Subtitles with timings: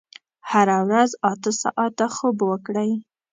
[0.49, 2.91] هره ورځ اته ساعته خوب وکړئ.